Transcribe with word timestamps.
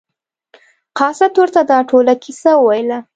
قاصد 0.97 1.31
ورته 1.41 1.61
دا 1.71 1.79
ټوله 1.89 2.13
کیسه 2.23 2.51
وویله. 2.57 2.99